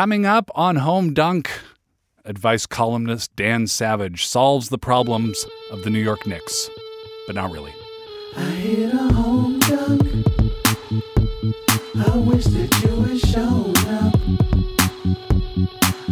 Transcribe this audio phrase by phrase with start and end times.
[0.00, 1.50] Coming up on Home Dunk,
[2.24, 6.70] advice columnist Dan Savage solves the problems of the New York Knicks,
[7.26, 7.74] but not really.
[8.34, 10.00] I hit a home dunk.
[11.98, 14.14] I wish that you had shown up.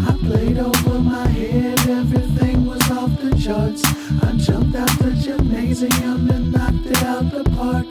[0.07, 3.83] I played over my head, everything was off the charts.
[4.23, 7.87] I jumped out the gymnasium and knocked it out the park.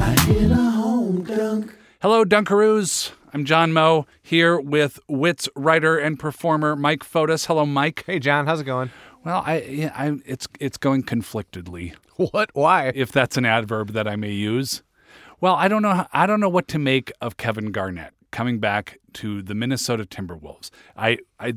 [0.00, 1.76] I hit a home dunk.
[2.00, 3.10] Hello, Dunkaroos.
[3.34, 7.46] I'm John Moe here with Wits writer and performer Mike Fotis.
[7.46, 8.04] Hello, Mike.
[8.06, 8.92] Hey, John, how's it going?
[9.24, 11.94] Well, I, yeah, I it's it's going conflictedly,
[12.30, 12.50] What?
[12.52, 12.92] Why?
[12.94, 14.84] if that's an adverb that I may use.
[15.40, 16.06] Well, I don't know.
[16.12, 20.70] I don't know what to make of Kevin Garnett coming back to the Minnesota Timberwolves.
[20.96, 21.54] I, I,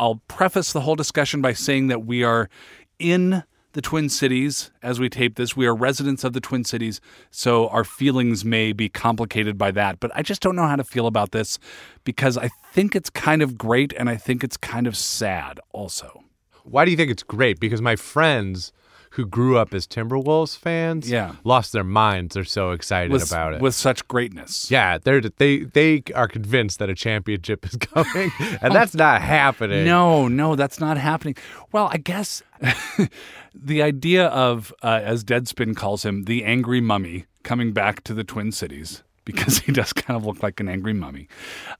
[0.00, 2.50] I'll preface the whole discussion by saying that we are
[2.98, 5.56] in the Twin Cities as we tape this.
[5.56, 7.00] We are residents of the Twin Cities,
[7.30, 10.00] so our feelings may be complicated by that.
[10.00, 11.58] But I just don't know how to feel about this
[12.04, 16.24] because I think it's kind of great and I think it's kind of sad also.
[16.64, 17.58] Why do you think it's great?
[17.58, 18.72] Because my friends
[19.14, 21.34] who grew up as Timberwolves fans Yeah.
[21.44, 22.34] lost their minds.
[22.34, 23.60] They're so excited With, about it.
[23.60, 24.70] with such greatness.
[24.70, 28.30] yeah, they're they they are convinced that a championship is coming,
[28.62, 29.84] and that's not happening.
[29.84, 31.36] No, no, that's not happening.
[31.72, 32.42] Well, I guess
[33.54, 38.24] the idea of, uh, as Deadspin calls him, the angry mummy coming back to the
[38.24, 41.28] Twin Cities, because he does kind of look like an angry mummy.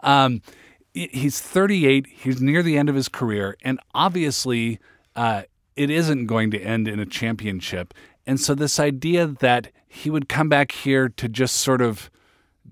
[0.01, 0.43] Um,
[0.93, 4.79] he's 38, he's near the end of his career, and obviously
[5.17, 5.43] uh,
[5.77, 7.95] it isn't going to end in a championship.
[8.27, 12.11] And so, this idea that he would come back here to just sort of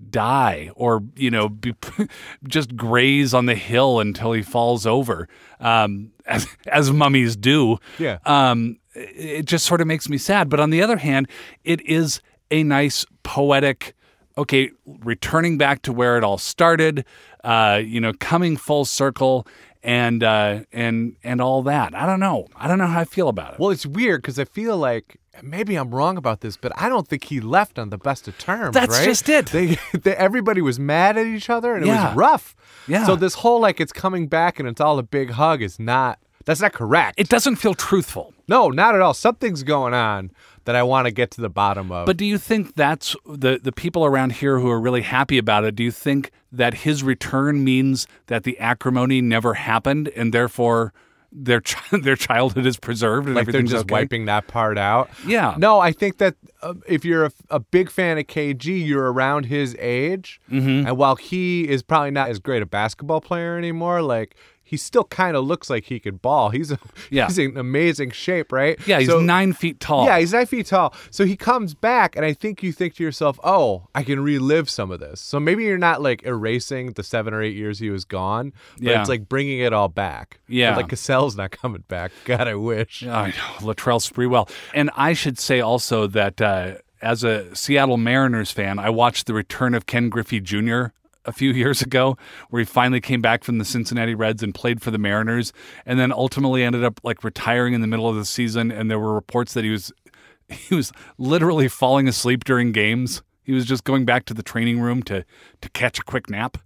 [0.09, 1.75] die or you know be,
[2.47, 5.27] just graze on the hill until he falls over
[5.59, 8.17] um, as, as mummies do Yeah.
[8.25, 11.27] um, it it just sort of makes me sad but on the other hand
[11.63, 13.93] it is a nice poetic
[14.37, 17.05] okay returning back to where it all started
[17.43, 19.45] uh, you know coming full circle
[19.83, 23.27] and uh, and and all that i don't know i don't know how i feel
[23.29, 26.71] about it Well, it's weird because I feel like maybe I'm wrong about this, but
[26.75, 28.73] I don't think he left on the best of terms.
[28.73, 29.05] That's right?
[29.05, 29.47] just it.
[29.47, 32.55] They, they everybody was mad at each other, and it was rough.
[32.87, 33.05] Yeah.
[33.05, 36.19] So this whole like it's coming back and it's all a big hug is not.
[36.45, 37.19] That's not correct.
[37.19, 39.13] it doesn't feel truthful No, not at all.
[39.13, 40.31] Something's going on
[40.65, 42.05] that I want to get to the bottom of.
[42.05, 45.63] But do you think that's the the people around here who are really happy about
[45.65, 45.75] it?
[45.75, 50.93] Do you think that his return means that the acrimony never happened and therefore
[51.31, 51.61] their
[51.91, 53.93] their childhood is preserved and like they're just okay?
[53.93, 55.09] wiping that part out.
[55.25, 55.55] Yeah.
[55.57, 59.45] No, I think that uh, if you're a, a big fan of KG, you're around
[59.45, 60.87] his age, Mm-hmm.
[60.87, 64.35] and while he is probably not as great a basketball player anymore, like.
[64.71, 66.49] He still kind of looks like he could ball.
[66.49, 66.79] He's a,
[67.11, 67.27] Yeah.
[67.27, 68.79] he's in amazing shape, right?
[68.87, 70.05] Yeah, he's So- nine feet tall.
[70.05, 70.93] Yeah, he's nine feet tall.
[71.09, 74.69] So he comes back, and I think you think to yourself, "Oh, I can relive
[74.69, 77.89] some of this." So maybe you're not like erasing the seven or eight years he
[77.89, 78.99] was gone, but Yeah.
[79.01, 80.39] it's like bringing it all back.
[80.47, 80.71] Yeah.
[80.71, 82.11] But, like Cassell's not coming back.
[82.25, 83.03] God, I wish.
[83.03, 83.33] I know,
[83.73, 84.49] Latrell Sprewell.
[84.73, 89.33] And I should say also that uh, as a Seattle Mariners fan, I watched the
[89.33, 90.85] return of Ken Griffey Jr.
[91.25, 92.17] a few years ago,
[92.49, 95.53] where he finally came back from the Cincinnati Reds and played for the Mariners,
[95.85, 98.71] and then ultimately ended up like retiring in the middle of the season.
[98.71, 99.91] And there were reports that he was
[100.49, 103.21] he was literally falling asleep during games.
[103.43, 105.25] He was just going back to the training room to
[105.61, 106.57] to catch a quick nap.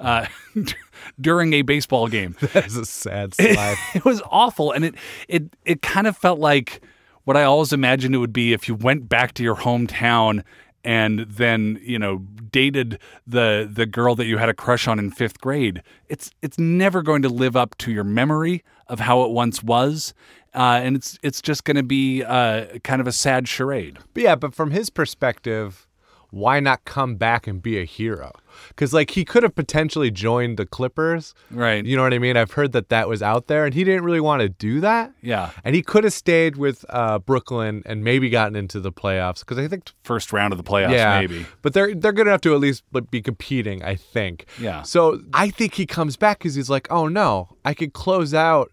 [0.00, 0.26] Uh,
[1.20, 3.76] during a baseball game, That's a sad slide.
[3.94, 4.94] it was awful and it
[5.28, 6.82] it it kind of felt like
[7.22, 10.42] what i always imagined it would be if you went back to your hometown
[10.84, 12.18] and then you know
[12.50, 16.58] dated the the girl that you had a crush on in fifth grade it's it's
[16.58, 20.12] never going to live up to your memory of how it once was
[20.54, 23.98] uh, and it's it's just going to be uh, kind of a sad charade.
[24.12, 25.86] But yeah, but from his perspective,
[26.32, 28.32] why not come back and be a hero?
[28.68, 31.84] Because like he could have potentially joined the Clippers, Right.
[31.84, 32.38] You know what I mean?
[32.38, 35.12] I've heard that that was out there, and he didn't really want to do that.
[35.20, 35.50] Yeah.
[35.62, 39.40] and he could have stayed with uh, Brooklyn and maybe gotten into the playoffs.
[39.40, 42.40] Because I think, first round of the playoffs yeah, maybe but they're they're good enough
[42.42, 43.82] to at least like, be competing.
[43.84, 44.46] I think.
[44.58, 44.82] Yeah.
[44.82, 48.72] So I think he comes back because he's like, oh no, I could close out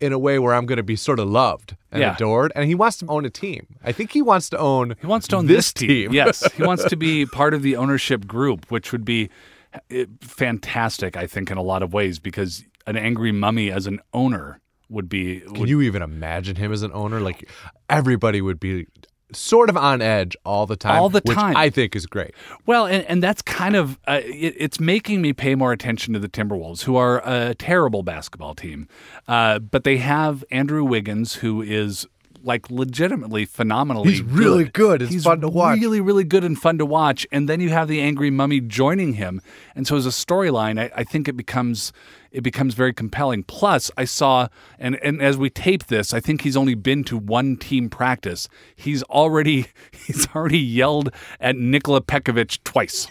[0.00, 2.14] in a way where I'm going to be sort of loved and Yeah.
[2.14, 3.66] adored, and he wants to own a team.
[3.84, 4.96] I think he wants to own.
[5.00, 6.12] He wants to own this this, team.
[6.12, 9.28] yes, he wants to be part of the ownership group, which would be
[9.74, 14.00] uh, fantastic, I think, in a lot of ways, because an angry mummy as an
[14.14, 15.40] owner would be.
[15.40, 17.20] Can you even imagine him as an owner?
[17.20, 17.48] Like
[17.88, 18.86] everybody would be
[19.32, 21.00] sort of on edge all the time.
[21.00, 21.56] All the which time.
[21.56, 22.32] I think is great.
[22.66, 26.20] well, and, and that's kind of uh, it, it's making me pay more attention to
[26.20, 28.88] the Timberwolves, who are a terrible basketball team,
[29.28, 32.06] uh, but they have Andrew Wiggins, who is
[32.42, 34.10] like legitimately phenomenally.
[34.10, 35.02] He's really good.
[35.02, 35.78] It's He's fun to watch.
[35.78, 37.26] Really, really good and fun to watch.
[37.30, 39.42] And then you have the angry mummy joining him,
[39.74, 41.92] and so as a storyline, I, I think it becomes
[42.32, 43.42] it becomes very compelling.
[43.42, 44.48] Plus, I saw
[44.78, 48.48] and and as we tape this, I think he's only been to one team practice.
[48.74, 49.66] He's already
[50.06, 51.10] he's already yelled
[51.40, 53.08] at Nikola Pekovic twice.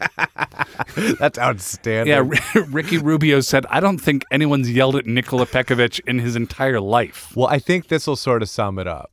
[1.20, 2.08] That's outstanding.
[2.14, 6.36] Yeah, R- Ricky Rubio said, "I don't think anyone's yelled at Nikola Pekovic in his
[6.36, 9.12] entire life." Well, I think this will sort of sum it up.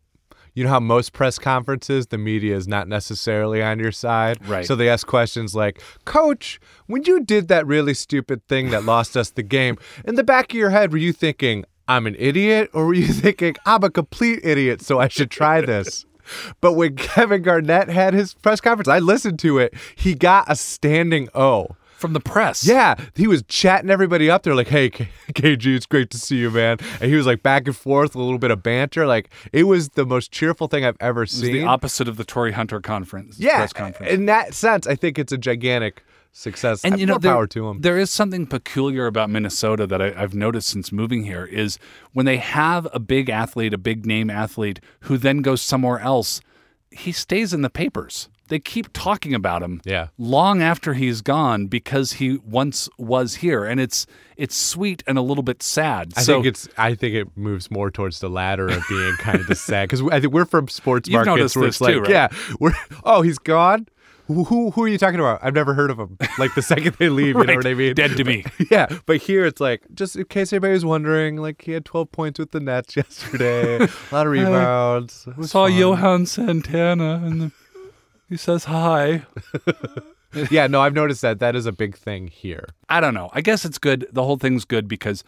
[0.56, 4.38] You know how most press conferences, the media is not necessarily on your side.
[4.48, 4.64] Right.
[4.64, 9.18] So they ask questions like, Coach, when you did that really stupid thing that lost
[9.18, 9.76] us the game,
[10.06, 12.70] in the back of your head, were you thinking, I'm an idiot?
[12.72, 16.06] Or were you thinking, I'm a complete idiot, so I should try this?
[16.62, 19.74] But when Kevin Garnett had his press conference, I listened to it.
[19.94, 21.76] He got a standing O.
[22.06, 22.64] From the press.
[22.66, 26.36] Yeah, he was chatting everybody up there, like, "Hey, K- KG, it's great to see
[26.36, 29.06] you, man." And he was like back and forth, a little bit of banter.
[29.06, 31.52] Like, it was the most cheerful thing I've ever It was seen.
[31.52, 33.38] the opposite of the Torii Hunter conference.
[33.40, 34.12] yeah, press conference.
[34.12, 36.84] in that sense, I think it's a gigantic success.
[36.84, 37.80] and you know, there, power to him.
[37.80, 41.78] there is something peculiar about Minnesota that I, I've noticed since moving here is
[42.12, 46.40] when they have a big athlete, a big name athlete, who then goes somewhere else,
[46.90, 48.28] he stays in the papers.
[48.48, 50.08] They keep talking about him Yeah.
[50.18, 54.06] long after he's gone because he once was here, and it's
[54.36, 56.12] it's sweet and a little bit sad.
[56.16, 56.68] I so think it's.
[56.78, 60.02] I think it moves more towards the latter of being kind of the sad because
[60.12, 62.10] I think we're from sports markets where it's like, too, right?
[62.10, 62.28] yeah,
[62.60, 62.72] we're.
[63.04, 63.88] Oh, he's gone.
[64.28, 65.38] Who, who who are you talking about?
[65.44, 66.18] I've never heard of him.
[66.36, 67.94] Like the second they leave, you know what I mean?
[67.94, 68.44] Dead to me.
[68.72, 72.10] Yeah, but here it's like just in case anybody was wondering, like he had 12
[72.10, 75.28] points with the Nets yesterday, a lot of rebounds.
[75.36, 75.76] Was saw fun.
[75.78, 77.52] Johan Santana, and the,
[78.28, 79.26] he says hi.
[80.50, 82.66] Yeah, no, I've noticed that that is a big thing here.
[82.90, 83.30] I don't know.
[83.32, 84.06] I guess it's good.
[84.12, 85.24] The whole thing's good because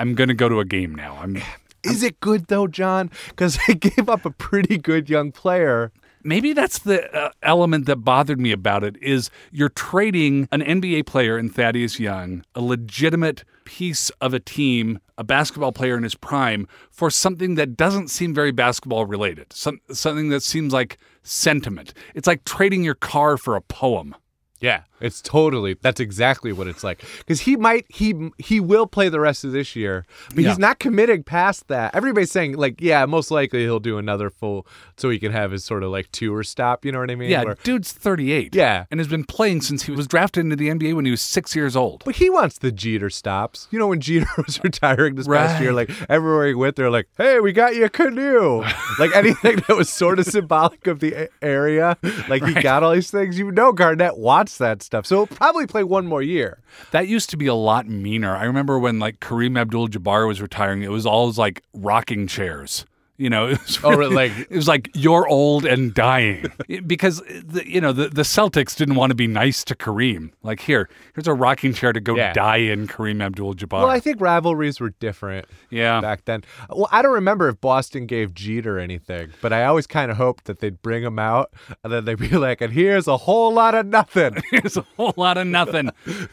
[0.00, 1.16] I'm going to go to a game now.
[1.20, 1.40] I'm
[1.84, 3.10] Is it good though, John?
[3.28, 5.92] Because they gave up a pretty good young player.
[6.24, 11.06] maybe that's the uh, element that bothered me about it is you're trading an NBA
[11.06, 16.14] player in Thaddeus Young, a legitimate piece of a team, a basketball player in his
[16.14, 19.52] prime for something that doesn't seem very basketball related.
[19.52, 21.92] Some, something that seems like sentiment.
[22.14, 24.14] It's like trading your car for a poem.
[24.60, 25.74] Yeah, it's totally.
[25.80, 27.04] That's exactly what it's like.
[27.18, 30.04] Because he might, he he will play the rest of this year,
[30.34, 30.50] but Yeah.
[30.50, 31.94] he's not committing past that.
[31.94, 34.66] Everybody's saying like, yeah, most likely he'll do another full,
[34.96, 36.84] so he can have his sort of like tour stop.
[36.84, 37.30] You know what I mean?
[37.30, 38.54] Yeah, Where- dude's 38.
[38.54, 38.84] Yeah.
[38.90, 41.54] And has been playing since he was drafted into the NBA when he was six
[41.54, 42.02] years old.
[42.04, 43.68] But he wants the Jeter stops.
[43.70, 47.08] You know, when Jeter was retiring this past year, like everywhere he went, they're like,
[47.16, 48.62] "Hey, we got you a canoe."
[48.98, 51.96] like anything that was sort of symbolic of the area,
[52.28, 53.38] like he got all these things.
[53.38, 56.60] You know, Garnett wants that stuff, so probably play one more year.
[56.90, 58.34] That used to be a lot meaner.
[58.34, 62.86] I remember when like Kareem Abdul-Jabbar was retiring, it was always like rocking chairs.
[63.20, 66.46] You know, it was Oh, like- it was like you're old and dying
[66.86, 70.30] because the, you know the, the Celtics didn't want to be nice to Kareem.
[70.44, 72.32] Like here, here's a rocking chair to go Yeah.
[72.32, 73.72] die in, Kareem Abdul-Jabbar.
[73.80, 75.46] Well, I think rivalries were different.
[75.70, 76.44] yeah, back then.
[76.70, 80.44] Well, I don't remember if Boston gave Jeter anything, but I always kind of hoped
[80.44, 83.74] that they'd bring him out and then they'd be like, and here's a whole lot
[83.74, 84.36] of nothing.
[84.52, 85.90] here's a whole lot of nothing.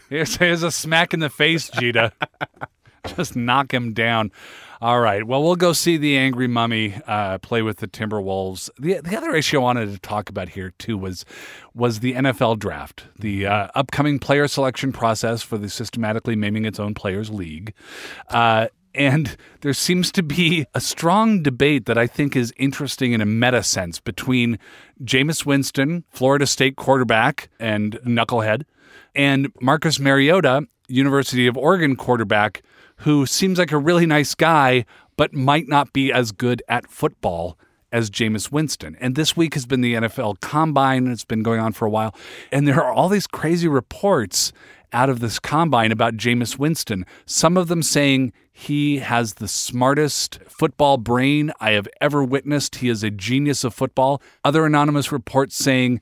[0.09, 2.11] Here's, here's a smack in the face, Jeter.
[3.15, 4.31] Just knock him down.
[4.81, 5.25] All right.
[5.25, 8.69] Well, we'll go see the Angry Mummy uh, play with the Timberwolves.
[8.77, 11.25] The the other issue I wanted to talk about here too was
[11.73, 16.79] was the NFL draft, the uh, upcoming player selection process for the systematically maiming its
[16.79, 17.73] own players league.
[18.29, 23.19] Uh, and there seems to be a strong debate that I think is interesting in
[23.21, 24.57] a meta sense between
[25.03, 28.63] Jameis Winston, Florida State quarterback and knucklehead,
[29.13, 32.61] and Marcus Mariota, University of Oregon quarterback,
[32.97, 34.85] who seems like a really nice guy,
[35.17, 37.57] but might not be as good at football
[37.91, 38.97] as Jameis Winston.
[38.99, 41.07] And this week has been the NFL Combine.
[41.07, 42.13] It's been going on for a while.
[42.51, 44.51] And there are all these crazy reports
[44.91, 47.05] out of this combine about Jameis Winston.
[47.25, 52.75] Some of them saying he has the smartest football brain I have ever witnessed.
[52.75, 54.21] He is a genius of football.
[54.43, 55.99] Other anonymous reports saying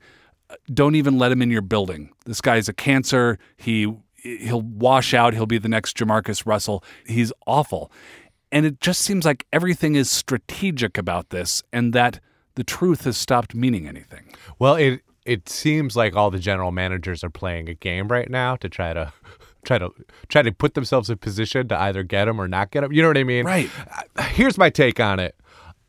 [0.72, 2.10] don't even let him in your building.
[2.26, 3.38] This guy's a cancer.
[3.56, 3.92] He
[4.24, 5.34] he'll wash out.
[5.34, 6.82] He'll be the next Jamarcus Russell.
[7.06, 7.92] He's awful.
[8.50, 12.20] And it just seems like everything is strategic about this and that
[12.54, 14.32] the truth has stopped meaning anything.
[14.58, 18.56] well, it it seems like all the general managers are playing a game right now
[18.56, 19.12] to try to
[19.64, 19.90] try to
[20.28, 22.92] try to put themselves in position to either get him or not get him.
[22.92, 23.44] You know what I mean?
[23.44, 23.70] Right.
[24.16, 25.34] Uh, Here's my take on it.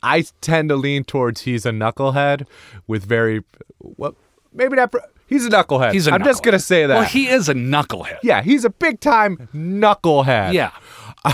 [0.02, 2.46] I tend to lean towards he's a knucklehead
[2.86, 3.42] with very
[3.80, 4.16] well,
[4.52, 4.94] maybe not.
[5.26, 5.92] He's a knucklehead.
[5.92, 6.94] He's a I'm just gonna say that.
[6.94, 8.18] Well, he is a knucklehead.
[8.22, 10.52] yeah, he's a big time knucklehead.
[10.52, 10.70] Yeah.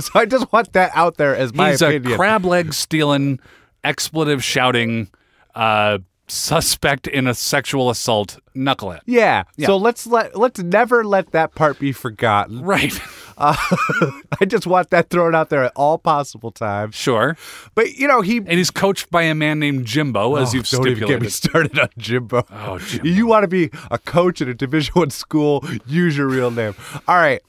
[0.00, 2.12] so I just want that out there as my He's opinion.
[2.12, 3.40] a crab leg stealing
[3.82, 5.08] expletive shouting,
[5.56, 9.00] uh, suspect in a sexual assault knucklehead.
[9.06, 9.42] Yeah.
[9.60, 12.62] So let's let let's never let that part be forgotten.
[12.62, 12.92] Right.
[13.36, 13.56] Uh,
[14.40, 16.94] I just want that thrown out there at all possible times.
[16.94, 17.36] sure.
[17.74, 20.68] But you know, he And he's coached by a man named Jimbo, as Oh, you've
[20.68, 22.44] don't even get me started on Jimbo.
[22.50, 23.08] Oh, Jimbo.
[23.08, 25.64] You want to be a coach at a Division One school?
[25.86, 26.74] Use your real name.
[27.08, 27.42] All right.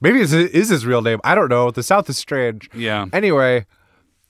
[0.00, 1.20] Maybe it is his real name.
[1.22, 1.70] I don't know.
[1.70, 2.68] The South is strange.
[2.74, 3.06] Yeah.
[3.12, 3.66] Anyway,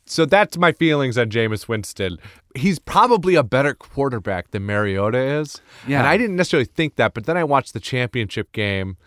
[0.04, 2.18] so that's my feelings on Jameis Winston.
[2.54, 5.62] He's probably a better quarterback than Mariota is.
[5.88, 6.00] Yeah.
[6.00, 8.99] And I didn't necessarily think that, but then I watched the championship game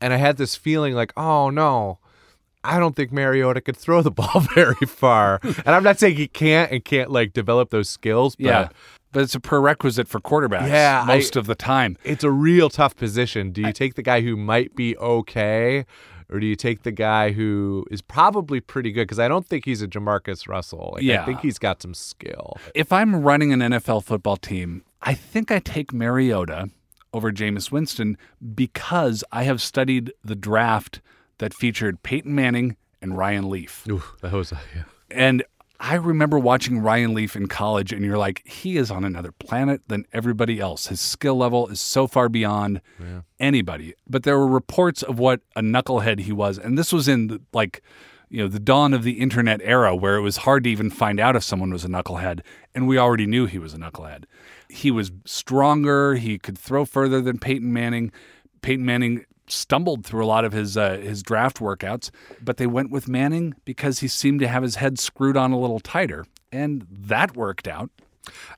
[0.00, 1.98] and I had this feeling like, oh no,
[2.62, 5.40] I don't think Mariota could throw the ball very far.
[5.42, 8.68] and I'm not saying he can't and can't like develop those skills, but Yeah.
[9.12, 11.96] But it's a prerequisite for quarterbacks Yeah, I- most of the time.
[12.02, 13.52] it's a real tough position.
[13.52, 15.86] Do you take the guy who might be okay,
[16.28, 19.02] or do you take the guy who is probably pretty good?
[19.02, 20.94] Because I don't think he's a Jamarcus Russell.
[20.96, 22.56] Like, I think he's got some skill.
[22.74, 26.70] If I'm running an NFL football team, I think I take Mariota
[27.14, 28.18] over Jameis Winston
[28.54, 31.00] because I have studied the draft
[31.38, 33.86] that featured Peyton Manning and Ryan Leaf.
[33.88, 34.82] Ooh, that was uh, yeah.
[35.10, 35.44] And
[35.80, 39.82] I remember watching Ryan Leaf in college, and you're like, he is on another planet
[39.88, 40.86] than everybody else.
[40.86, 42.80] His skill level is so far beyond
[43.38, 43.94] anybody.
[44.08, 47.40] But there were reports of what a knucklehead he was, and this was in the,
[47.52, 47.82] like,
[48.34, 51.20] you know, the dawn of the internet era, where it was hard to even find
[51.20, 52.40] out if someone was a knucklehead,
[52.74, 54.24] and we already knew he was a knucklehead.
[54.68, 56.16] He was stronger.
[56.16, 58.10] He could throw further than Peyton Manning.
[58.60, 62.10] Peyton Manning stumbled through a lot of his uh, his draft workouts,
[62.42, 65.58] but they went with Manning because he seemed to have his head screwed on a
[65.58, 67.88] little tighter, and that worked out.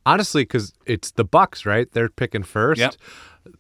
[0.07, 1.93] honestly because it's the Bucs, right?
[1.93, 2.81] They're picking first.
[2.81, 2.95] Yep.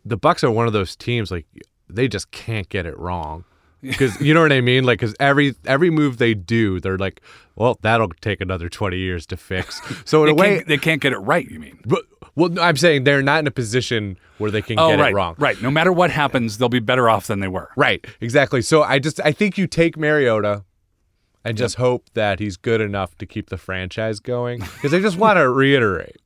[0.04, 1.46] The Bucs are one of those teams like
[1.90, 3.44] they just can't get it wrong.
[3.82, 7.20] Because you know what I mean, like because every every move they do, they're like,
[7.54, 9.80] well, that'll take another twenty years to fix.
[10.04, 11.48] So in a way, they can't get it right.
[11.48, 11.78] You mean?
[11.86, 12.02] But,
[12.34, 15.12] well, no, I'm saying they're not in a position where they can Oh, get right,
[15.12, 15.34] it wrong.
[15.38, 15.60] right.
[15.62, 17.70] No matter what happens, they'll be better off than they were.
[17.76, 18.60] Right, exactly.
[18.62, 20.64] So I just I think you take Mariota
[21.44, 24.60] and just hope that he's good enough to keep the franchise going.
[24.60, 26.16] Because I just want to reiterate,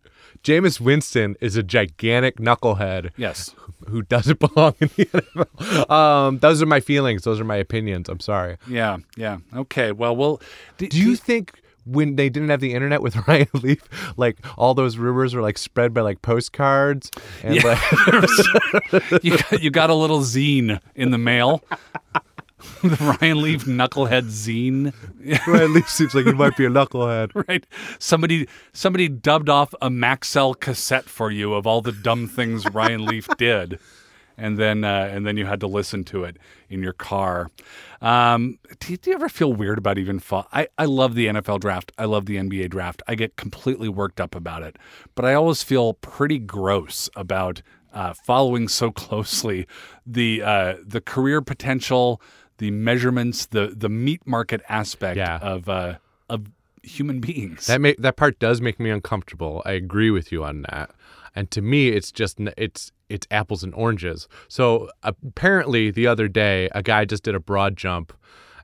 [0.45, 3.55] Jameis Winston is a gigantic knucklehead Yes.
[3.89, 5.91] who doesn't belong in the NFL.
[5.91, 7.23] Um, those are my feelings.
[7.25, 8.09] Those are my opinions.
[8.09, 8.57] I'm sorry.
[8.69, 8.99] Yeah.
[9.17, 9.39] Yeah.
[9.55, 9.93] Okay.
[9.93, 10.41] Well, we'll.
[10.79, 13.83] Do, Do you think when they didn't have the internet with Ryan Leaf,
[14.17, 17.11] like all those rumors were like spread by like postcards
[17.43, 17.79] and like
[19.23, 21.63] you got, you got a little zine in the mail?
[22.83, 24.93] the Ryan Leaf Knucklehead zine.
[25.47, 27.31] Ryan Leaf seems like he might be a knucklehead.
[27.49, 27.65] right?
[27.99, 33.07] Somebody somebody dubbed off a Maxell cassette for you of all the dumb things Ryan
[33.07, 33.79] Leaf did,
[34.37, 36.37] and then uh, and then you had to listen to it
[36.69, 37.51] in your car.
[38.03, 40.47] Um, do, you, do you ever feel weird about even fall?
[40.53, 41.93] I I love the NFL draft.
[41.99, 43.03] I love the NBA draft.
[43.09, 44.77] I get completely worked up about it,
[45.15, 47.63] but I always feel pretty gross about.
[47.93, 49.67] Uh, following so closely
[50.07, 52.23] the uh, the career potential,
[52.61, 55.39] the measurements, the the meat market aspect Yeah.
[55.43, 55.97] of uh,
[56.29, 56.47] of
[56.83, 57.67] human beings.
[57.67, 59.63] That ma- that part does make me uncomfortable.
[59.67, 60.91] I agree with you on that.
[61.35, 64.29] And to me, it's just it's it's apples and oranges.
[64.49, 68.13] So apparently, the other day, a guy just did a broad jump,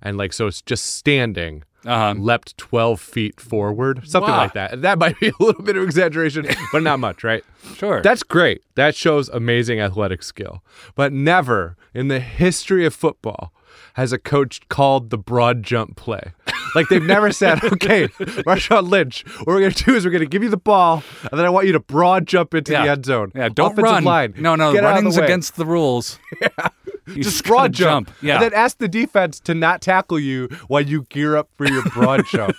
[0.03, 1.65] and like so, it's just standing.
[1.85, 2.15] Uh-huh.
[2.19, 4.39] Leapt 12 feet forward, something Wow.
[4.39, 4.83] like that.
[4.83, 7.45] That might be a little bit of exaggeration, but not much, right?
[7.77, 8.01] Sure.
[8.03, 8.63] That's great.
[8.75, 10.65] That shows amazing athletic skill.
[10.97, 13.53] But never in the history of football
[13.95, 16.33] has a coach called the broad jump play.
[16.75, 18.09] Like they've never said, okay,
[18.47, 21.03] Marshawn Lynch, what we're going to do is we're going to give you the ball,
[21.23, 22.85] and then I want you to broad jump into yeah.
[22.85, 23.33] the end zone.
[23.35, 24.05] Yeah, don't Offensive run.
[24.05, 24.35] Line.
[24.37, 25.25] No, no, Get out of the running's way.
[25.25, 26.19] against the rules.
[26.41, 26.69] Yeah.
[27.07, 28.11] You Just broad jump.
[28.21, 28.35] Yeah.
[28.35, 31.83] And then ask the defense to not tackle you while you gear up for your
[31.85, 32.57] broad jump.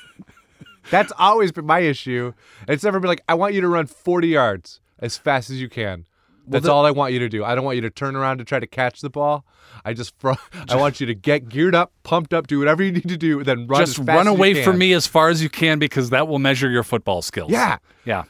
[0.89, 2.33] That's always been my issue.
[2.67, 5.67] It's never been like, I want you to run 40 yards as fast as you
[5.67, 6.05] can.
[6.47, 7.43] That's the- all I want you to do.
[7.43, 9.45] I don't want you to turn around to try to catch the ball.
[9.85, 10.31] I just, fr-
[10.69, 13.43] I want you to get geared up, pumped up, do whatever you need to do,
[13.43, 15.49] then run Just as fast run as you away from me as far as you
[15.49, 17.51] can because that will measure your football skills.
[17.51, 17.77] Yeah.
[18.05, 18.23] Yeah.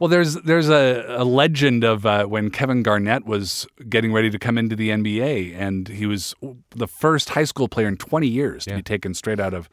[0.00, 4.38] Well, there's there's a, a legend of uh, when Kevin Garnett was getting ready to
[4.40, 6.34] come into the NBA, and he was
[6.70, 9.68] the first high school player in 20 years to be taken straight out of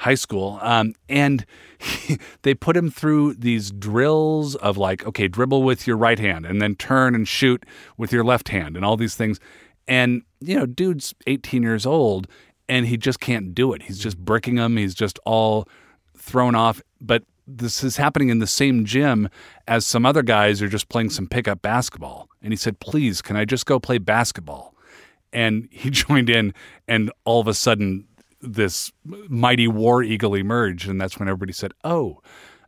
[0.00, 0.58] high school.
[0.62, 1.44] Um, and
[1.78, 6.46] he, they put him through these drills of like, okay, dribble with your right hand,
[6.46, 7.64] and then turn and shoot
[7.96, 9.38] with your left hand, and all these things.
[9.86, 12.26] And you know, dude's 18 years old,
[12.68, 13.82] and he just can't do it.
[13.82, 14.76] He's just bricking them.
[14.76, 15.68] He's just all
[16.16, 16.80] thrown off.
[17.00, 19.28] But this is happening in the same gym
[19.68, 22.28] as some other guys are just playing some pickup basketball.
[22.42, 24.74] And he said, Please, can I just go play basketball?
[25.32, 26.54] And he joined in,
[26.88, 28.06] and all of a sudden,
[28.40, 30.88] this mighty war eagle emerged.
[30.88, 32.20] And that's when everybody said, Oh,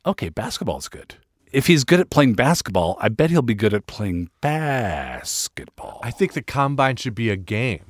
[0.06, 1.16] okay, basketball's good.
[1.52, 6.00] If he's good at playing basketball, I bet he'll be good at playing basketball.
[6.02, 7.84] I think the combine should be a game.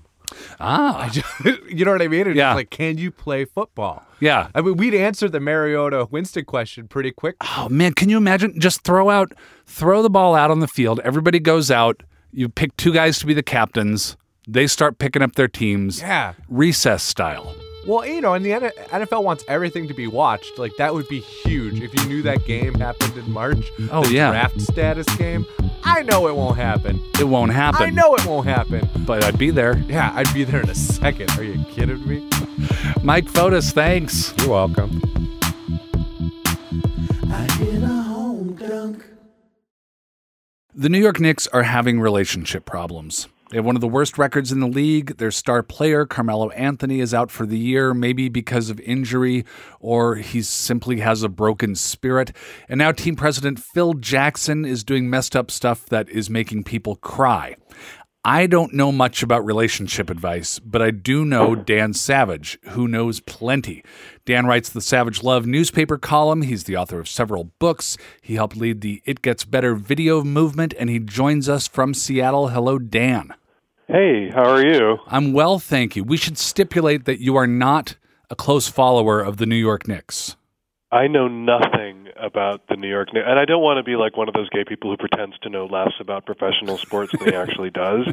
[0.59, 1.13] ah,
[1.69, 2.27] you know what I mean?
[2.29, 2.55] It's Yeah.
[2.55, 4.05] like, can you play football?
[4.21, 4.49] yeah.
[4.55, 7.37] I mean, we'd answer the Mariota Winston question pretty quick.
[7.41, 8.59] Oh man, can you imagine?
[8.59, 9.33] Just throw out,
[9.67, 11.01] throw the ball out on the field.
[11.05, 12.03] Everybody goes out.
[12.33, 14.17] You pick two guys to be the captains.
[14.49, 16.01] They start picking up their teams.
[16.01, 16.33] Yeah.
[16.49, 17.55] Recess style.
[17.85, 20.57] Well, you know, and the NFL wants everything to be watched.
[20.59, 23.73] Like that would be huge if you knew that game happened in March.
[23.91, 24.31] Oh, the yeah.
[24.31, 25.47] draft status game.
[25.83, 27.03] I know it won't happen.
[27.19, 27.83] It won't happen.
[27.83, 28.89] I know it won't happen.
[29.05, 29.77] but I'd be there.
[29.89, 31.31] Yeah, I'd be there in a second.
[31.33, 32.29] Are you kidding me?
[33.03, 34.33] Mike Fotis, thanks.
[34.39, 35.03] You're welcome.
[37.31, 39.05] I hit a home dunk.
[40.75, 43.27] The New York Knicks are having relationship problems.
[43.53, 45.19] They have one of the worst records in the league.
[45.19, 49.45] Their star player, Carmelo Anthony, is out for the year, maybe because of injury
[49.79, 52.35] or he simply has a broken spirit.
[52.67, 56.97] And now team president Phil Jackson is doing messed up stuff that is making people
[56.97, 57.57] cry.
[58.25, 63.21] I don't know much about relationship advice, but I do know Dan Savage, who knows
[63.21, 63.85] plenty.
[64.25, 66.41] Dan writes the Savage Love newspaper column.
[66.41, 67.99] He's the author of several books.
[68.23, 72.49] He helped lead the It Gets Better video movement, and he joins us from Seattle.
[72.49, 73.35] Hello, Dan.
[73.93, 74.97] Hey, how are you?
[75.07, 76.03] I'm well, thank you.
[76.03, 77.97] We should stipulate that you are not
[78.31, 80.35] a close follower of the New York Knicks.
[80.91, 84.17] I know nothing about the New York Knicks, and I don't want to be like
[84.17, 87.35] one of those gay people who pretends to know less about professional sports than he
[87.37, 88.09] actually does.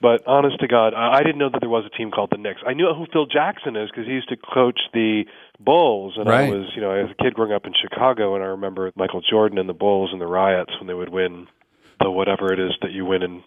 [0.00, 2.60] But honest to God, I didn't know that there was a team called the Knicks.
[2.64, 5.24] I knew who Phil Jackson is because he used to coach the
[5.58, 6.46] Bulls, and Right.
[6.46, 9.20] I was, you know, as a kid growing up in Chicago, and I remember Michael
[9.28, 11.48] Jordan and the Bulls and the riots when they would win
[11.98, 13.42] the whatever it is that you win in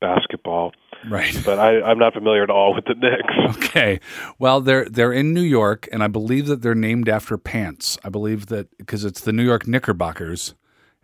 [0.00, 0.72] basketball.
[1.08, 1.40] Right.
[1.44, 3.34] But I, I'm not familiar at all with the Knicks.
[3.68, 4.00] Okay.
[4.38, 7.96] Well, they're they're in New York, and I believe that they're named after pants.
[8.04, 10.54] I believe that because it's the New York Knickerbockers,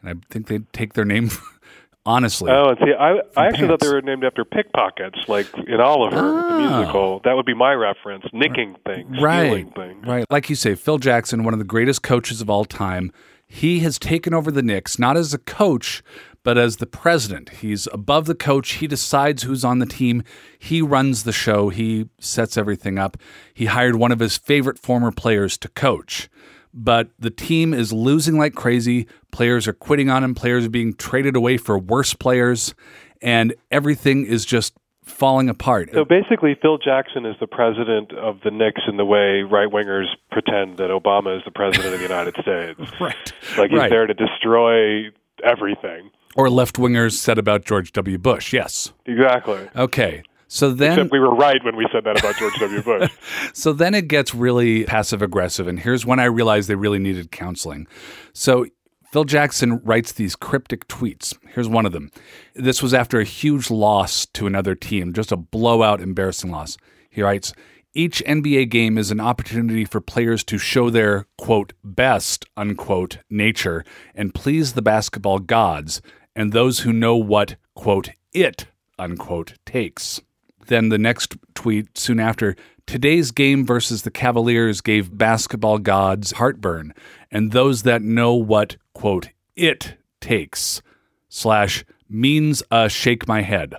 [0.02, 1.30] and I think they take their name
[2.06, 2.50] honestly.
[2.50, 6.16] Oh, and see, I I actually thought they were named after pickpockets, like in Oliver,
[6.16, 6.58] the Oh.
[6.78, 7.20] musical.
[7.24, 9.46] That would be my reference: nicking things, right.
[9.46, 10.06] stealing things.
[10.06, 10.24] Right.
[10.30, 13.12] Like you say, Phil Jackson, one of the greatest coaches of all time.
[13.46, 16.02] He has taken over the Knicks not as a coach,
[16.44, 17.48] but as the president.
[17.50, 18.74] He's above the coach.
[18.74, 20.22] He decides who's on the team.
[20.58, 21.70] He runs the show.
[21.70, 23.16] He sets everything up.
[23.52, 26.28] He hired one of his favorite former players to coach.
[26.72, 29.06] But the team is losing like crazy.
[29.32, 30.34] Players are quitting on him.
[30.34, 32.74] Players are being traded away for worse players.
[33.22, 35.90] And everything is just falling apart.
[35.92, 40.06] So basically, Phil Jackson is the president of the Knicks in the way right wingers
[40.32, 42.80] pretend that Obama is the president of the United States.
[43.00, 43.32] right.
[43.56, 43.90] Like he's Right.
[43.90, 45.10] there to destroy
[45.42, 46.10] everything.
[46.36, 48.18] Or left wingers said about George W.
[48.18, 48.52] Bush.
[48.52, 48.92] Yes.
[49.06, 49.68] Exactly.
[49.76, 50.22] Okay.
[50.48, 52.82] So then Except we were right when we said that about George W.
[52.82, 53.10] Bush.
[53.52, 57.32] so then it gets really passive aggressive and here's when I realized they really needed
[57.32, 57.86] counseling.
[58.32, 58.66] So
[59.10, 61.36] Phil Jackson writes these cryptic tweets.
[61.54, 62.10] Here's one of them.
[62.54, 66.76] This was after a huge loss to another team, just a blowout embarrassing loss.
[67.10, 67.52] He writes,
[67.96, 73.84] each NBA game is an opportunity for players to show their quote best unquote nature
[74.16, 76.02] and please the basketball gods
[76.34, 78.66] and those who know what quote it
[78.98, 80.20] unquote takes.
[80.66, 86.94] Then the next tweet soon after today's game versus the Cavaliers gave basketball gods heartburn,
[87.30, 90.82] and those that know what, quote, it takes,
[91.28, 93.74] slash, means uh, shake my head.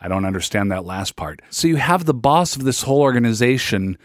[0.00, 1.40] I don't understand that last part.
[1.50, 3.96] So you have the boss of this whole organization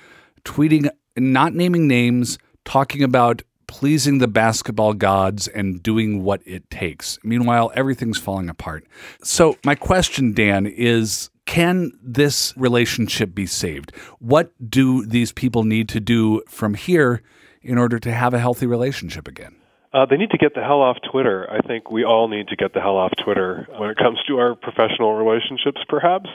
[0.45, 7.19] tweeting, not naming names, talking about pleasing the basketball gods and doing what it takes.
[7.23, 8.85] Meanwhile, everything's falling apart.
[9.23, 13.95] So, my question, Dan, is can this relationship be saved?
[14.17, 17.21] What do these people need to do from here
[17.61, 19.55] in order to have a healthy relationship again?
[19.93, 21.47] Uh, they need to get the hell off Twitter.
[21.51, 24.37] I think we all need to get the hell off Twitter when it comes to
[24.37, 26.29] our professional relationships, perhaps.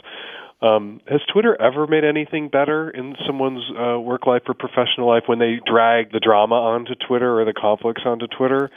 [0.63, 5.25] Um, has Twitter ever made anything better in someone's uh, work life or professional life
[5.27, 8.71] when they drag the drama onto Twitter or the conflicts onto Twitter?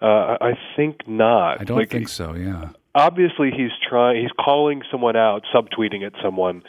[0.00, 1.60] Uh, I think not.
[1.60, 2.70] I don't Like, think so, yeah.
[2.94, 6.62] obviously he's trying he's calling someone out subtweeting at someone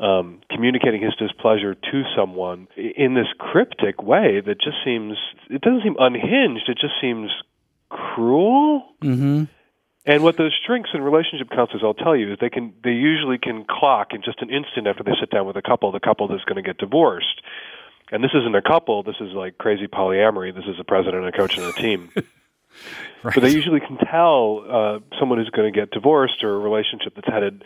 [0.00, 5.16] um, communicating his displeasure to someone in this cryptic way that just seems
[5.50, 7.30] it doesn't seem unhinged it just seems
[7.88, 9.44] cruel Mm-hmm.
[10.06, 13.38] And what those shrinks and relationship counselors I'll tell you is they can they usually
[13.38, 16.28] can clock in just an instant after they sit down with a couple the couple
[16.28, 17.42] that's going to get divorced
[18.10, 21.34] and this isn't a couple this is like crazy polyamory this is a president and
[21.34, 22.10] a coach and a team
[23.22, 23.34] Right.
[23.34, 27.14] but they usually can tell uh, someone who's going to get divorced or a relationship
[27.16, 27.64] that's headed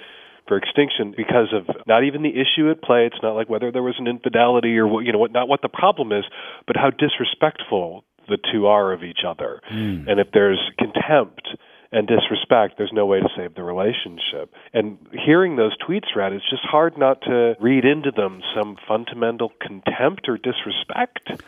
[0.49, 3.07] for extinction because of not even the issue at play.
[3.07, 5.62] It's not like whether there was an infidelity or what you know what not what
[5.62, 6.25] the problem is,
[6.66, 9.61] but how disrespectful the two are of each other.
[10.09, 11.47] And if there's contempt
[11.94, 14.52] and disrespect, there's no way to save the relationship.
[14.72, 19.52] And hearing those tweets read, it's just hard not to read into them some fundamental
[19.61, 21.40] contempt or disrespect.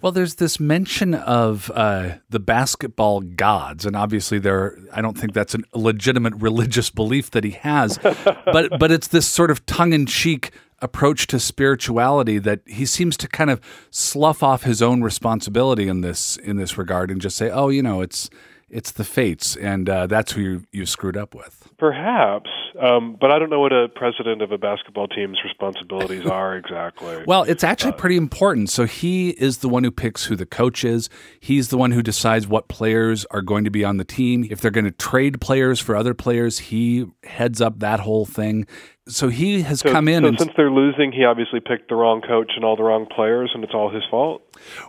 [0.00, 4.78] Well, there's this mention of uh, the basketball gods, and obviously, there.
[4.92, 7.98] I don't think that's a legitimate religious belief that he has,
[8.44, 13.50] but but it's this sort of tongue-in-cheek approach to spirituality that he seems to kind
[13.50, 17.68] of slough off his own responsibility in this in this regard and just say, oh,
[17.68, 18.28] you know, it's
[18.72, 21.68] it's the fates, and uh, that's who you you screwed up with.
[21.78, 22.48] Perhaps,
[22.80, 27.22] um, but I don't know what a president of a basketball team's responsibilities are exactly.
[27.26, 28.70] Well, it's actually pretty important.
[28.70, 31.10] So he is the one who picks who the coach is.
[31.38, 34.46] He's the one who decides what players are going to be on the team.
[34.50, 38.66] If they're going to trade players for other players, he heads up that whole thing.
[39.06, 41.96] So he has so, come in so and since they're losing, he obviously picked the
[41.96, 44.42] wrong coach and all the wrong players, and it's all his fault.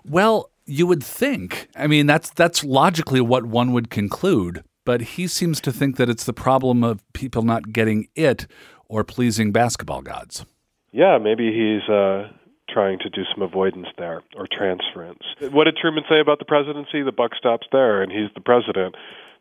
[0.05, 1.69] well, you would think.
[1.75, 4.63] I mean, that's that's logically what one would conclude.
[4.85, 8.47] But he seems to think that it's the problem of people not getting it
[8.89, 10.45] or pleasing basketball gods.
[10.91, 12.29] Yeah, maybe he's uh,
[12.69, 15.23] trying to do some avoidance there or transference.
[15.39, 17.01] What did Truman say about the presidency?
[17.01, 18.95] The buck stops there, and he's the president.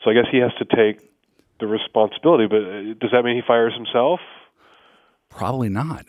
[0.05, 1.01] So I guess he has to take
[1.61, 2.47] the responsibility.
[2.47, 4.21] But uh, does that mean he fires himself?
[5.35, 6.07] Probably not.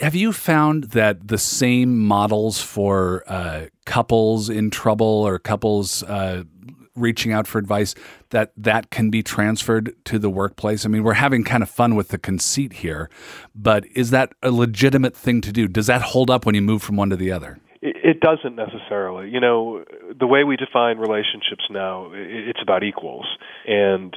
[0.00, 6.44] Have you found that the same models for uh, couples in trouble or couples uh,
[6.94, 7.94] reaching out for advice
[8.30, 10.84] that that can be transferred to the workplace?
[10.84, 13.08] I mean, we're having kind of fun with the conceit here,
[13.54, 15.68] but is that a legitimate thing to do?
[15.68, 17.58] Does that hold up when you move from one to the other?
[17.82, 19.30] It doesn't necessarily.
[19.30, 19.84] You know,
[20.18, 23.26] the way we define relationships now, it's about equals.
[23.66, 24.16] And,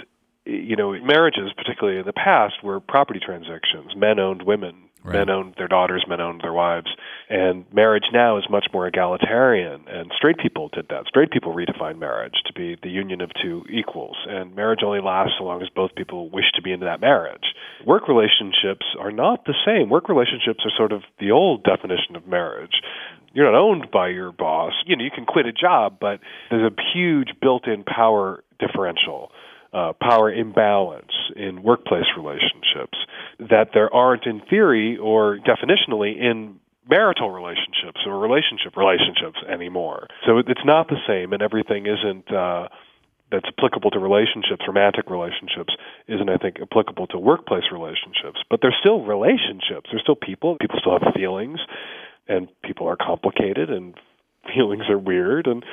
[0.49, 3.95] you know, marriages, particularly in the past, were property transactions.
[3.95, 5.19] Men owned women, Right.
[5.19, 6.93] men owned their daughters, men owned their wives.
[7.29, 9.81] And marriage now is much more egalitarian.
[9.87, 11.05] And straight people did that.
[11.07, 14.17] Straight people redefined marriage to be the union of two equals.
[14.27, 17.53] And marriage only lasts so long as both people wish to be in that marriage.
[17.85, 19.89] Work relationships are not the same.
[19.89, 22.81] Work relationships are sort of the old definition of marriage
[23.33, 24.73] you're not owned by your boss.
[24.85, 29.31] You know, you can quit a job, but there's a huge built-in power differential,
[29.73, 32.97] uh, power imbalance in workplace relationships
[33.39, 40.07] that there aren't in theory or definitionally in marital relationships or relationship relationships anymore.
[40.25, 42.31] So it's not the same, and everything isn't.
[42.31, 42.67] Uh,
[43.31, 45.75] that's applicable to relationships, romantic relationships,
[46.07, 48.41] isn't, I think, applicable to workplace relationships.
[48.49, 49.89] But they're still relationships.
[49.91, 50.57] They're still people.
[50.59, 51.59] People still have feelings,
[52.27, 53.93] and people are complicated, and
[54.55, 55.45] feelings are weird.
[55.45, 55.63] And,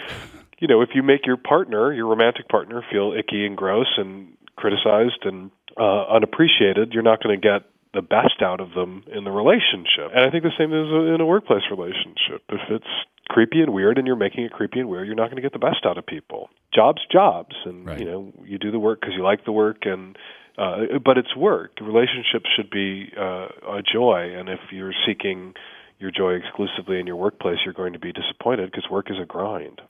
[0.58, 4.36] you know, if you make your partner, your romantic partner, feel icky and gross and
[4.56, 9.24] criticized and uh, unappreciated, you're not going to get the best out of them in
[9.24, 10.12] the relationship.
[10.14, 12.42] And I think the same is in a workplace relationship.
[12.48, 12.92] If it's
[13.28, 15.52] creepy and weird and you're making it creepy and weird, you're not going to get
[15.52, 16.50] the best out of people.
[16.74, 17.98] Jobs, jobs, and Right.
[17.98, 20.16] you know you do the work because you like the work, and
[20.58, 21.72] uh, but it's work.
[21.80, 25.54] Relationships should be uh, a joy, and if you're seeking
[25.98, 29.24] your joy exclusively in your workplace, you're going to be disappointed because work is a
[29.24, 29.80] grind.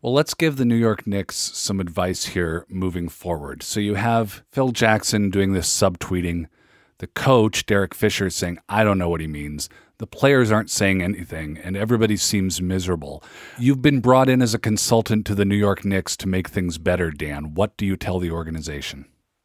[0.00, 3.62] Well, let's give the New York Knicks some advice here moving forward.
[3.62, 6.46] So you have Phil Jackson doing this subtweeting,
[6.98, 9.68] the coach, Derek Fisher, saying, I don't know what he means.
[9.98, 13.22] The players aren't saying anything, and everybody seems miserable.
[13.56, 16.76] You've been brought in as a consultant to the New York Knicks to make things
[16.78, 17.54] better, Dan.
[17.54, 19.04] What do you tell the organization?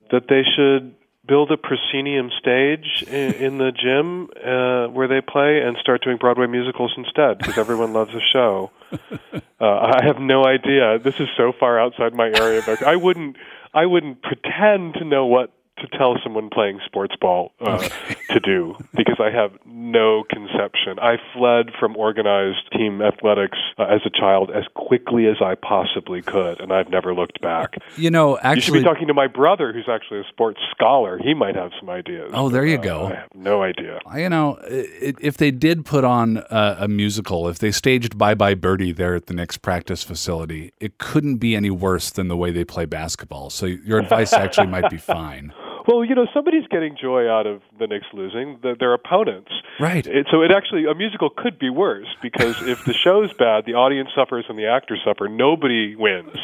[0.09, 0.95] That they should
[1.27, 6.17] build a proscenium stage in, in the gym uh, where they play and start doing
[6.17, 8.71] Broadway musicals instead because everyone loves a show.
[9.59, 10.99] Uh, I have no idea.
[10.99, 12.61] This is so far outside my area.
[12.85, 13.37] I wouldn't.
[13.73, 17.77] I wouldn't pretend to know what to tell someone playing sports ball uh,
[18.31, 20.99] to do because I have no conception.
[20.99, 26.21] I fled from organized team athletics uh, as a child as quickly as I possibly
[26.21, 27.75] could, and I've never looked back.
[27.95, 31.17] You know, You should actually, be talking to my brother, who's actually a sports scholar.
[31.17, 32.31] He might have some ideas.
[32.33, 33.05] Oh, there you Uh, go.
[33.07, 33.99] I have no idea.
[34.15, 38.53] you know, if they did put on a, a musical, if they staged Bye Bye
[38.55, 42.51] Birdie there at the Knicks practice facility, it couldn't be any worse than the way
[42.51, 43.49] they play basketball.
[43.49, 45.53] So your advice actually might be fine.
[45.87, 48.59] Well, you know, somebody's getting joy out of the Knicks losing.
[48.61, 49.51] The, their opponents.
[49.79, 50.05] Right.
[50.05, 53.75] It, so it actually a musical could be worse because if the show's bad, the
[53.75, 55.29] audience suffers and the actors suffer.
[55.29, 56.35] Nobody wins.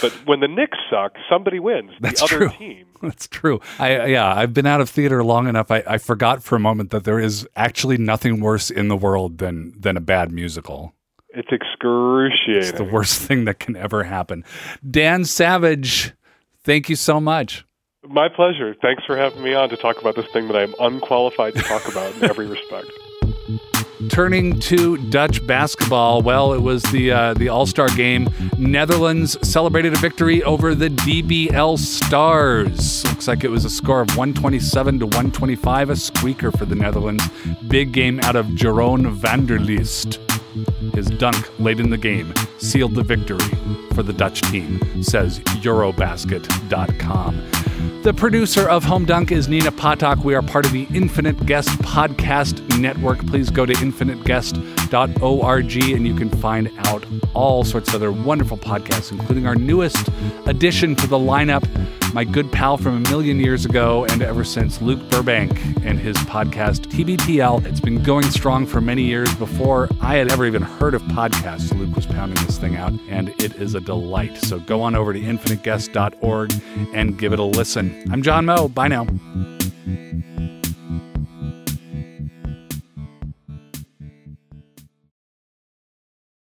[0.00, 1.92] But when the Knicks suck, somebody wins.
[2.00, 2.58] That's the other true.
[2.58, 2.86] team.
[3.02, 3.60] That's true.
[3.78, 5.70] I yeah, I've been out of theater long enough.
[5.70, 9.38] I, I forgot for a moment that there is actually nothing worse in the world
[9.38, 10.94] than than a bad musical.
[11.28, 12.56] It's excruciating.
[12.56, 14.44] It's the worst thing that can ever happen.
[14.88, 16.12] Dan Savage,
[16.64, 17.64] thank you so much.
[18.08, 18.74] My pleasure.
[18.80, 21.86] Thanks for having me on to talk about this thing that I'm unqualified to talk
[21.86, 22.86] about in every respect.
[24.08, 28.30] Turning to Dutch basketball, well, it was the uh, the All Star game.
[28.56, 33.04] Netherlands celebrated a victory over the DBL Stars.
[33.04, 37.28] Looks like it was a score of 127 to 125, a squeaker for the Netherlands.
[37.68, 40.18] Big game out of Jeroen van der List.
[40.94, 43.44] His dunk late in the game sealed the victory
[43.94, 47.59] for the Dutch team, says Eurobasket.com.
[48.02, 50.24] The producer of Home Dunk is Nina Patak.
[50.24, 53.18] We are part of the Infinite Guest Podcast Network.
[53.26, 53.72] Please go to
[54.90, 60.08] infiniteguest.org and you can find out all sorts of other wonderful podcasts, including our newest
[60.46, 61.64] addition to the lineup,
[62.12, 65.52] my good pal from a million years ago and ever since, Luke Burbank
[65.84, 67.64] and his podcast TBTL.
[67.66, 71.76] It's been going strong for many years before I had ever even heard of podcasts.
[71.76, 74.36] Luke was pounding this thing out, and it is a delight.
[74.38, 76.52] So go on over to infiniteguest.org
[76.94, 78.04] and give it a listen.
[78.10, 78.68] I'm John Moe.
[78.68, 79.06] Bye now.